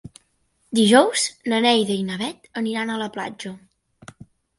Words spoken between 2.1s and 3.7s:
Bet aniran a la platja.